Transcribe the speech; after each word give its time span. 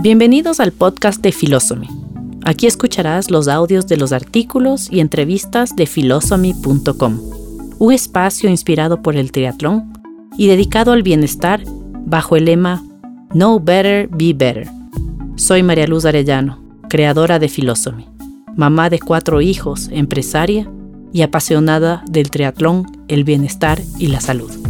Bienvenidos 0.00 0.60
al 0.60 0.70
podcast 0.70 1.20
de 1.22 1.32
Philosophy. 1.32 1.88
Aquí 2.44 2.68
escucharás 2.68 3.32
los 3.32 3.48
audios 3.48 3.88
de 3.88 3.96
los 3.96 4.12
artículos 4.12 4.88
y 4.92 5.00
entrevistas 5.00 5.74
de 5.74 5.86
philosophy.com, 5.86 7.20
un 7.80 7.92
espacio 7.92 8.48
inspirado 8.48 9.02
por 9.02 9.16
el 9.16 9.32
triatlón 9.32 9.92
y 10.36 10.46
dedicado 10.46 10.92
al 10.92 11.02
bienestar 11.02 11.64
bajo 12.06 12.36
el 12.36 12.44
lema 12.44 12.80
Know 13.30 13.58
Better, 13.58 14.08
Be 14.08 14.34
Better. 14.34 14.68
Soy 15.34 15.64
María 15.64 15.88
Luz 15.88 16.04
Arellano, 16.04 16.62
creadora 16.88 17.40
de 17.40 17.48
Philosophy, 17.48 18.06
mamá 18.54 18.90
de 18.90 19.00
cuatro 19.00 19.40
hijos, 19.40 19.88
empresaria 19.90 20.70
y 21.12 21.22
apasionada 21.22 22.04
del 22.08 22.30
triatlón, 22.30 22.86
el 23.08 23.24
bienestar 23.24 23.82
y 23.98 24.06
la 24.06 24.20
salud. 24.20 24.67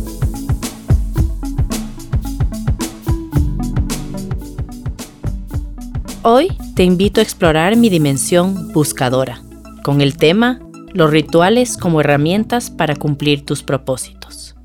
Hoy 6.25 6.49
te 6.75 6.83
invito 6.83 7.21
a 7.21 7.23
explorar 7.23 7.77
mi 7.77 7.91
dimensión 7.91 8.73
buscadora, 8.73 9.41
con 9.85 10.01
el 10.01 10.17
tema 10.17 10.59
Los 10.93 11.13
rituales 11.13 11.77
como 11.77 12.01
herramientas 12.01 12.71
para 12.71 12.97
cumplir 12.97 13.47
tus 13.47 13.63
propósitos. 13.63 14.57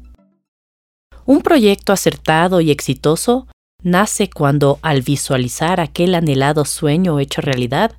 Un 1.26 1.44
proyecto 1.44 1.94
acertado 1.94 2.60
y 2.60 2.72
exitoso 2.72 3.48
nace 3.84 4.32
cuando, 4.32 4.80
al 4.82 5.04
visualizar 5.04 5.80
aquel 5.80 6.16
anhelado 6.16 6.66
sueño 6.66 7.20
hecho 7.20 7.42
realidad, 7.42 7.98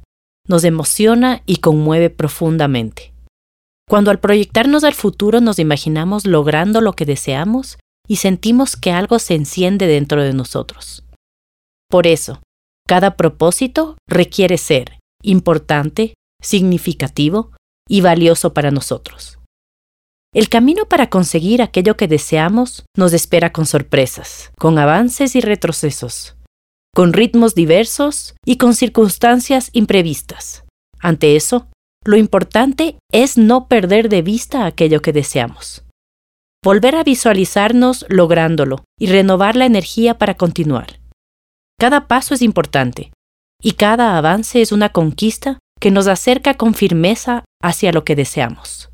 nos 0.48 0.64
emociona 0.64 1.42
y 1.46 1.58
conmueve 1.58 2.10
profundamente. 2.10 3.14
Cuando 3.88 4.10
al 4.10 4.18
proyectarnos 4.18 4.82
al 4.82 4.94
futuro 4.94 5.40
nos 5.40 5.60
imaginamos 5.60 6.26
logrando 6.26 6.80
lo 6.80 6.94
que 6.94 7.04
deseamos 7.04 7.78
y 8.08 8.16
sentimos 8.16 8.74
que 8.74 8.90
algo 8.90 9.20
se 9.20 9.36
enciende 9.36 9.86
dentro 9.86 10.24
de 10.24 10.32
nosotros. 10.32 11.04
Por 11.88 12.08
eso, 12.08 12.40
cada 12.86 13.16
propósito 13.16 13.96
requiere 14.08 14.58
ser 14.58 14.98
importante, 15.22 16.14
significativo 16.42 17.52
y 17.88 18.02
valioso 18.02 18.52
para 18.52 18.70
nosotros. 18.70 19.38
El 20.34 20.48
camino 20.48 20.86
para 20.86 21.10
conseguir 21.10 21.62
aquello 21.62 21.96
que 21.96 22.08
deseamos 22.08 22.84
nos 22.96 23.12
espera 23.12 23.52
con 23.52 23.66
sorpresas, 23.66 24.50
con 24.58 24.78
avances 24.78 25.36
y 25.36 25.40
retrocesos, 25.40 26.36
con 26.92 27.12
ritmos 27.12 27.54
diversos 27.54 28.34
y 28.44 28.56
con 28.56 28.74
circunstancias 28.74 29.70
imprevistas. 29.72 30.64
Ante 30.98 31.36
eso, 31.36 31.68
lo 32.04 32.16
importante 32.16 32.98
es 33.12 33.38
no 33.38 33.68
perder 33.68 34.08
de 34.08 34.22
vista 34.22 34.66
aquello 34.66 35.00
que 35.00 35.12
deseamos. 35.12 35.84
Volver 36.64 36.96
a 36.96 37.04
visualizarnos 37.04 38.04
lográndolo 38.08 38.84
y 38.98 39.06
renovar 39.06 39.54
la 39.54 39.66
energía 39.66 40.18
para 40.18 40.34
continuar. 40.34 40.98
Cada 41.84 42.08
paso 42.08 42.32
es 42.32 42.40
importante 42.40 43.12
y 43.62 43.72
cada 43.72 44.16
avance 44.16 44.62
es 44.62 44.72
una 44.72 44.88
conquista 44.88 45.58
que 45.78 45.90
nos 45.90 46.06
acerca 46.06 46.54
con 46.54 46.72
firmeza 46.72 47.44
hacia 47.62 47.92
lo 47.92 48.04
que 48.04 48.16
deseamos. 48.16 48.88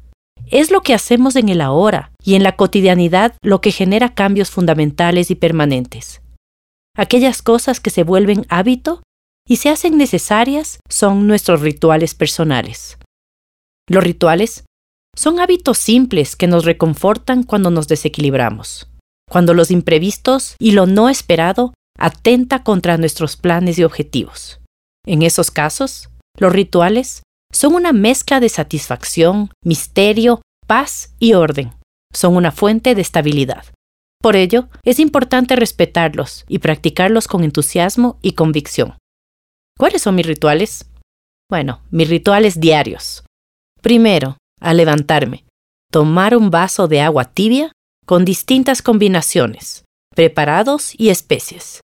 Es 0.50 0.72
lo 0.72 0.80
que 0.80 0.92
hacemos 0.92 1.36
en 1.36 1.50
el 1.50 1.60
ahora 1.60 2.10
y 2.20 2.34
en 2.34 2.42
la 2.42 2.56
cotidianidad 2.56 3.36
lo 3.44 3.60
que 3.60 3.70
genera 3.70 4.12
cambios 4.12 4.50
fundamentales 4.50 5.30
y 5.30 5.36
permanentes. 5.36 6.20
Aquellas 6.96 7.42
cosas 7.42 7.78
que 7.78 7.90
se 7.90 8.02
vuelven 8.02 8.44
hábito 8.48 9.04
y 9.46 9.58
se 9.58 9.68
hacen 9.68 9.96
necesarias 9.96 10.80
son 10.88 11.28
nuestros 11.28 11.60
rituales 11.60 12.16
personales. 12.16 12.98
Los 13.88 14.02
rituales 14.02 14.64
son 15.14 15.38
hábitos 15.38 15.78
simples 15.78 16.34
que 16.34 16.48
nos 16.48 16.64
reconfortan 16.64 17.44
cuando 17.44 17.70
nos 17.70 17.86
desequilibramos, 17.86 18.90
cuando 19.30 19.54
los 19.54 19.70
imprevistos 19.70 20.56
y 20.58 20.72
lo 20.72 20.86
no 20.86 21.08
esperado 21.08 21.72
atenta 22.00 22.64
contra 22.64 22.96
nuestros 22.96 23.36
planes 23.36 23.78
y 23.78 23.84
objetivos. 23.84 24.60
En 25.06 25.22
esos 25.22 25.50
casos, 25.50 26.10
los 26.38 26.52
rituales 26.52 27.22
son 27.52 27.74
una 27.74 27.92
mezcla 27.92 28.40
de 28.40 28.48
satisfacción, 28.48 29.50
misterio, 29.64 30.40
paz 30.66 31.14
y 31.18 31.34
orden. 31.34 31.72
Son 32.12 32.36
una 32.36 32.52
fuente 32.52 32.94
de 32.94 33.02
estabilidad. 33.02 33.64
Por 34.22 34.36
ello, 34.36 34.68
es 34.84 34.98
importante 34.98 35.56
respetarlos 35.56 36.44
y 36.48 36.58
practicarlos 36.58 37.26
con 37.28 37.44
entusiasmo 37.44 38.18
y 38.22 38.32
convicción. 38.32 38.96
¿Cuáles 39.78 40.02
son 40.02 40.14
mis 40.14 40.26
rituales? 40.26 40.90
Bueno, 41.48 41.80
mis 41.90 42.08
rituales 42.08 42.60
diarios. 42.60 43.24
Primero, 43.80 44.36
al 44.60 44.76
levantarme, 44.76 45.44
tomar 45.90 46.36
un 46.36 46.50
vaso 46.50 46.86
de 46.86 47.00
agua 47.00 47.24
tibia 47.24 47.72
con 48.06 48.24
distintas 48.24 48.82
combinaciones, 48.82 49.84
preparados 50.14 50.92
y 50.98 51.08
especies. 51.08 51.80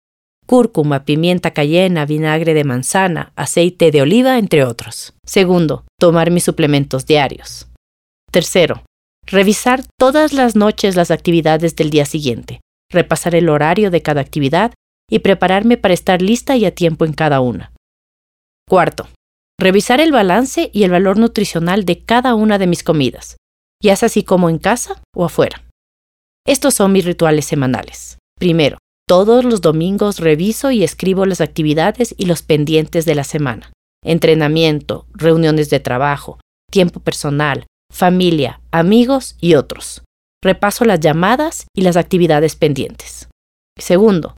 Cúrcuma, 0.46 1.04
pimienta 1.04 1.52
cayena, 1.52 2.06
vinagre 2.06 2.54
de 2.54 2.64
manzana, 2.64 3.32
aceite 3.36 3.90
de 3.90 4.02
oliva, 4.02 4.38
entre 4.38 4.64
otros. 4.64 5.14
Segundo, 5.24 5.84
tomar 5.98 6.30
mis 6.30 6.44
suplementos 6.44 7.06
diarios. 7.06 7.68
Tercero, 8.30 8.82
revisar 9.26 9.82
todas 9.98 10.32
las 10.32 10.56
noches 10.56 10.96
las 10.96 11.10
actividades 11.10 11.76
del 11.76 11.90
día 11.90 12.04
siguiente, 12.04 12.60
repasar 12.90 13.34
el 13.34 13.48
horario 13.48 13.90
de 13.90 14.02
cada 14.02 14.20
actividad 14.20 14.72
y 15.10 15.20
prepararme 15.20 15.76
para 15.76 15.94
estar 15.94 16.20
lista 16.20 16.56
y 16.56 16.66
a 16.66 16.74
tiempo 16.74 17.04
en 17.04 17.12
cada 17.12 17.40
una. 17.40 17.72
Cuarto, 18.68 19.08
Revisar 19.58 20.00
el 20.00 20.10
balance 20.10 20.70
y 20.72 20.82
el 20.82 20.90
valor 20.90 21.16
nutricional 21.16 21.84
de 21.84 22.04
cada 22.04 22.34
una 22.34 22.58
de 22.58 22.66
mis 22.66 22.82
comidas, 22.82 23.36
ya 23.82 23.94
sea 23.94 24.06
así 24.06 24.24
como 24.24 24.50
en 24.50 24.58
casa 24.58 25.00
o 25.14 25.24
afuera. 25.24 25.62
Estos 26.46 26.74
son 26.74 26.92
mis 26.92 27.04
rituales 27.04 27.44
semanales. 27.44 28.18
Primero, 28.38 28.78
todos 29.06 29.44
los 29.44 29.60
domingos 29.60 30.18
reviso 30.18 30.70
y 30.70 30.82
escribo 30.82 31.26
las 31.26 31.40
actividades 31.40 32.14
y 32.16 32.26
los 32.26 32.42
pendientes 32.42 33.04
de 33.04 33.14
la 33.14 33.24
semana. 33.24 33.70
Entrenamiento, 34.04 35.06
reuniones 35.12 35.70
de 35.70 35.80
trabajo, 35.80 36.38
tiempo 36.70 37.00
personal, 37.00 37.66
familia, 37.92 38.60
amigos 38.70 39.36
y 39.40 39.54
otros. 39.54 40.02
Repaso 40.42 40.84
las 40.84 41.00
llamadas 41.00 41.66
y 41.74 41.82
las 41.82 41.96
actividades 41.96 42.56
pendientes. 42.56 43.28
Segundo, 43.78 44.36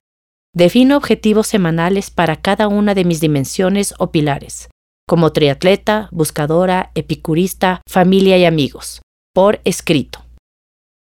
defino 0.55 0.97
objetivos 0.97 1.47
semanales 1.47 2.11
para 2.11 2.37
cada 2.37 2.69
una 2.69 2.95
de 2.95 3.05
mis 3.05 3.21
dimensiones 3.21 3.95
o 3.99 4.11
pilares 4.11 4.69
como 5.09 5.33
triatleta, 5.33 6.09
buscadora, 6.11 6.91
epicurista, 6.95 7.81
familia 7.89 8.39
y 8.39 8.45
amigos, 8.45 9.03
por 9.33 9.61
escrito. 9.65 10.25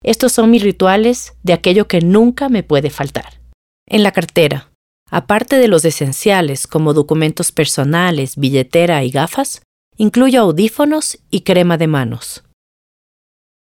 Estos 0.04 0.34
son 0.34 0.52
mis 0.52 0.64
rituales 0.64 1.34
de 1.44 1.54
aquello 1.54 1.88
que 1.88 2.02
nunca 2.02 2.50
me 2.50 2.62
puede 2.62 2.90
faltar. 2.90 3.40
En 3.88 4.04
la 4.04 4.12
cartera, 4.12 4.72
aparte 5.10 5.58
de 5.58 5.68
los 5.68 5.86
esenciales 5.86 6.68
como 6.68 6.94
documentos 6.94 7.52
personales, 7.52 8.36
billetera 8.36 9.04
y 9.04 9.12
gafas, 9.12 9.62
incluyo 9.98 10.42
audífonos 10.42 11.20
y 11.30 11.42
crema 11.42 11.78
de 11.78 11.88
manos. 11.88 12.44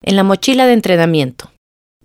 En 0.03 0.15
la 0.15 0.23
mochila 0.23 0.65
de 0.65 0.73
entrenamiento, 0.73 1.51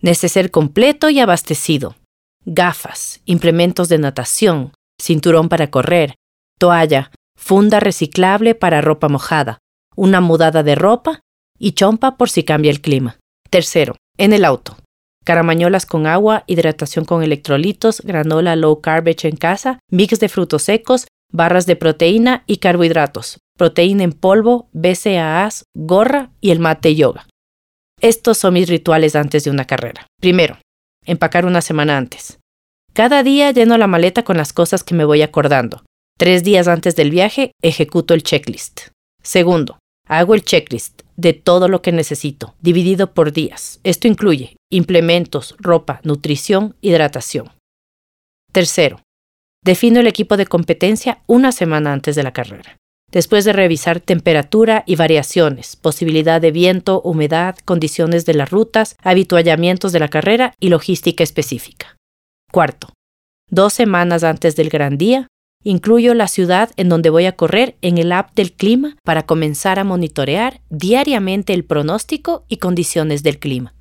neceser 0.00 0.50
completo 0.50 1.10
y 1.10 1.20
abastecido, 1.20 1.97
gafas, 2.44 3.20
implementos 3.25 3.88
de 3.88 3.98
natación, 3.98 4.72
cinturón 5.00 5.48
para 5.48 5.70
correr, 5.70 6.14
toalla, 6.58 7.10
funda 7.36 7.81
reciclable 7.81 8.54
para 8.54 8.81
ropa 8.81 9.08
mojada, 9.08 9.58
una 9.96 10.20
mudada 10.20 10.62
de 10.62 10.75
ropa 10.75 11.20
y 11.58 11.72
chompa 11.72 12.16
por 12.16 12.31
si 12.31 12.44
cambia 12.44 12.70
el 12.70 12.81
clima. 12.81 13.19
Tercero, 13.50 13.96
en 14.19 14.32
el 14.32 14.44
auto. 14.44 14.76
Caramañolas 15.24 15.86
con 15.86 16.06
agua, 16.06 16.44
hidratación 16.46 17.06
con 17.06 17.22
electrolitos, 17.22 18.02
granola 18.02 18.56
low 18.56 18.80
carb 18.80 19.08
en 19.08 19.36
casa, 19.36 19.80
mix 19.90 20.20
de 20.20 20.28
frutos 20.28 20.64
secos, 20.64 21.06
barras 21.32 21.66
de 21.66 21.76
proteína 21.76 22.44
y 22.46 22.58
carbohidratos, 22.58 23.38
proteína 23.56 24.04
en 24.04 24.12
polvo, 24.12 24.68
BCAAs, 24.72 25.64
gorra 25.74 26.30
y 26.40 26.50
el 26.50 26.60
mate 26.60 26.94
yoga. 26.94 27.26
Estos 28.00 28.38
son 28.38 28.54
mis 28.54 28.68
rituales 28.68 29.16
antes 29.16 29.44
de 29.44 29.50
una 29.50 29.64
carrera. 29.64 30.06
Primero, 30.20 30.58
empacar 31.06 31.46
una 31.46 31.62
semana 31.62 31.96
antes. 31.96 32.38
Cada 32.92 33.22
día 33.22 33.50
lleno 33.50 33.78
la 33.78 33.86
maleta 33.86 34.22
con 34.25 34.37
las 34.37 34.52
cosas 34.52 34.84
que 34.84 34.94
me 34.94 35.04
voy 35.04 35.22
acordando. 35.22 35.82
Tres 36.19 36.44
días 36.44 36.69
antes 36.69 36.94
del 36.96 37.10
viaje, 37.10 37.50
ejecuto 37.62 38.14
el 38.14 38.22
checklist. 38.22 38.88
Segundo, 39.22 39.78
hago 40.06 40.34
el 40.34 40.42
checklist 40.42 41.02
de 41.16 41.32
todo 41.32 41.68
lo 41.68 41.82
que 41.82 41.92
necesito, 41.92 42.54
dividido 42.60 43.14
por 43.14 43.32
días. 43.32 43.80
Esto 43.84 44.08
incluye 44.08 44.56
implementos, 44.70 45.54
ropa, 45.58 46.00
nutrición, 46.02 46.76
hidratación. 46.80 47.52
Tercero, 48.52 49.00
defino 49.64 50.00
el 50.00 50.06
equipo 50.06 50.36
de 50.36 50.46
competencia 50.46 51.18
una 51.26 51.52
semana 51.52 51.92
antes 51.92 52.16
de 52.16 52.22
la 52.22 52.32
carrera. 52.32 52.76
Después 53.10 53.44
de 53.44 53.52
revisar 53.52 54.00
temperatura 54.00 54.82
y 54.86 54.96
variaciones, 54.96 55.76
posibilidad 55.76 56.40
de 56.40 56.50
viento, 56.50 57.00
humedad, 57.02 57.56
condiciones 57.64 58.26
de 58.26 58.34
las 58.34 58.50
rutas, 58.50 58.96
habituallamientos 59.02 59.92
de 59.92 60.00
la 60.00 60.08
carrera 60.08 60.54
y 60.58 60.68
logística 60.68 61.22
específica. 61.22 61.96
Cuarto, 62.50 62.88
dos 63.48 63.72
semanas 63.72 64.24
antes 64.24 64.56
del 64.56 64.68
gran 64.68 64.98
día, 64.98 65.28
Incluyo 65.64 66.12
la 66.12 66.28
ciudad 66.28 66.70
en 66.76 66.90
donde 66.90 67.08
voy 67.08 67.25
a 67.25 67.32
correr 67.32 67.76
en 67.81 67.96
el 67.96 68.12
app 68.12 68.34
del 68.34 68.52
clima 68.52 68.96
para 69.02 69.25
comenzar 69.25 69.78
a 69.78 69.84
monitorear 69.84 70.61
diariamente 70.69 71.55
el 71.55 71.64
pronóstico 71.64 72.44
y 72.49 72.58
condiciones 72.58 73.22
del 73.22 73.38
clima. 73.38 73.75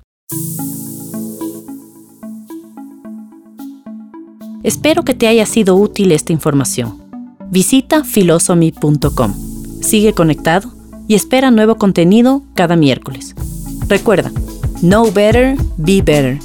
Espero 4.62 5.04
que 5.04 5.12
te 5.12 5.28
haya 5.28 5.44
sido 5.44 5.76
útil 5.76 6.12
esta 6.12 6.32
información. 6.32 7.02
Visita 7.50 8.02
philosophy.com. 8.02 9.34
Sigue 9.82 10.14
conectado 10.14 10.72
y 11.06 11.14
espera 11.14 11.50
nuevo 11.50 11.76
contenido 11.76 12.42
cada 12.54 12.76
miércoles. 12.76 13.34
Recuerda, 13.88 14.32
know 14.80 15.12
better, 15.12 15.54
be 15.76 16.00
better 16.00 16.38